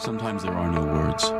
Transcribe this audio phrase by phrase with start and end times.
[0.00, 1.30] Sometimes there are no words,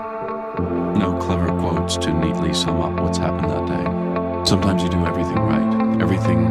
[1.01, 4.45] no clever quotes to neatly sum up what's happened that day.
[4.45, 6.45] Sometimes you do everything right, everything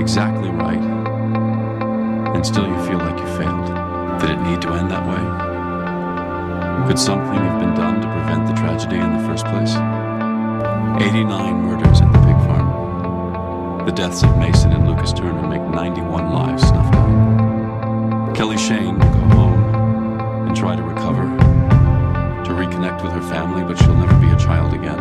[0.00, 0.80] exactly right,
[2.34, 3.66] and still you feel like you failed.
[4.18, 6.88] Did it need to end that way?
[6.88, 9.74] Could something have been done to prevent the tragedy in the first place?
[11.06, 13.84] 89 murders at the pig farm.
[13.84, 17.03] The deaths of Mason and Lucas Turner make 91 lives snuffed out.
[20.94, 21.24] Recover,
[22.44, 24.93] to reconnect with her family, but she'll never be a child again.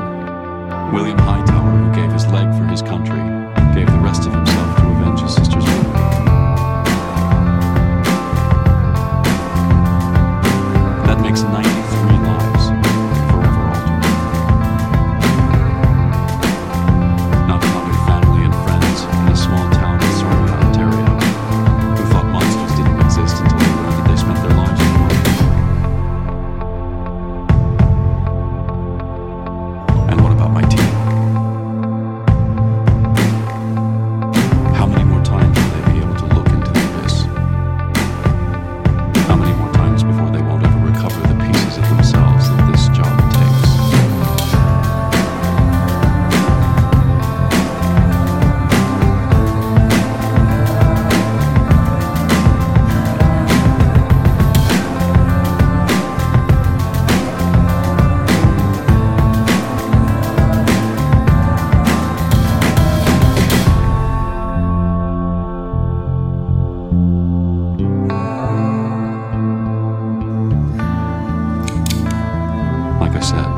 [73.23, 73.51] Said,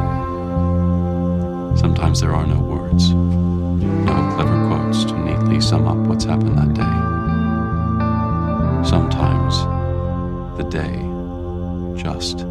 [1.76, 6.74] sometimes there are no words, no clever quotes to neatly sum up what's happened that
[6.76, 6.96] day.
[8.88, 9.66] Sometimes
[10.58, 11.02] the day
[12.02, 12.46] just